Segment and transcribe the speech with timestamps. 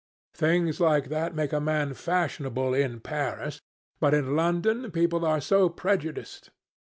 [0.33, 3.61] Things like that make a man fashionable in Paris.
[3.99, 6.49] But in London people are so prejudiced.